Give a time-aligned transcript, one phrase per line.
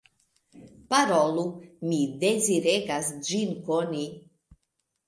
[0.93, 1.43] Parolu;
[1.91, 4.05] mi deziregas ĝin koni.